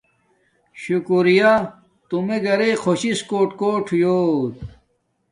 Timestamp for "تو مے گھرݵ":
2.07-2.71